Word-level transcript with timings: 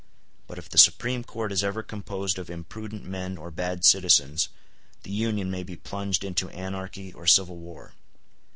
But 0.47 0.57
if 0.57 0.67
the 0.67 0.79
Supreme 0.79 1.23
Court 1.23 1.51
is 1.51 1.63
ever 1.63 1.83
composed 1.83 2.39
of 2.39 2.49
imprudent 2.49 3.03
men 3.03 3.37
or 3.37 3.51
bad 3.51 3.85
citizens, 3.85 4.49
the 5.03 5.11
Union 5.11 5.51
may 5.51 5.61
be 5.61 5.75
plunged 5.75 6.23
into 6.23 6.49
anarchy 6.49 7.13
or 7.13 7.27
civil 7.27 7.57
war. 7.57 7.93